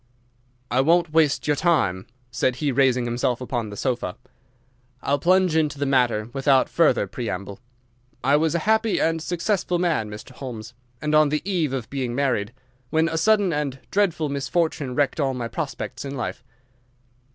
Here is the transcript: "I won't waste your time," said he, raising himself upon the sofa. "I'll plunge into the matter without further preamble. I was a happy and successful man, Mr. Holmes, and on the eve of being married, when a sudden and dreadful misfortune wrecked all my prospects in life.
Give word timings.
"I 0.71 0.81
won't 0.81 1.13
waste 1.13 1.45
your 1.45 1.55
time," 1.55 2.07
said 2.31 2.55
he, 2.55 2.71
raising 2.71 3.05
himself 3.05 3.39
upon 3.39 3.69
the 3.69 3.77
sofa. 3.77 4.17
"I'll 5.03 5.19
plunge 5.19 5.55
into 5.55 5.77
the 5.77 5.85
matter 5.85 6.29
without 6.33 6.69
further 6.69 7.05
preamble. 7.05 7.59
I 8.23 8.35
was 8.35 8.55
a 8.55 8.65
happy 8.65 8.99
and 8.99 9.21
successful 9.21 9.77
man, 9.77 10.09
Mr. 10.09 10.31
Holmes, 10.31 10.73
and 11.03 11.13
on 11.13 11.29
the 11.29 11.47
eve 11.47 11.71
of 11.71 11.87
being 11.91 12.15
married, 12.15 12.51
when 12.89 13.07
a 13.09 13.15
sudden 13.15 13.53
and 13.53 13.77
dreadful 13.91 14.27
misfortune 14.27 14.95
wrecked 14.95 15.19
all 15.19 15.35
my 15.35 15.47
prospects 15.47 16.03
in 16.03 16.17
life. 16.17 16.43